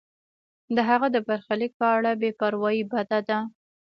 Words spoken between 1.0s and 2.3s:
د برخلیک په اړه بې